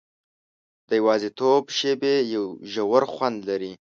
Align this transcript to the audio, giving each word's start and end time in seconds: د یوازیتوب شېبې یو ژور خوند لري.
د 0.89 0.89
یوازیتوب 1.01 1.63
شېبې 1.77 2.15
یو 2.33 2.45
ژور 2.71 3.03
خوند 3.13 3.39
لري. 3.49 3.73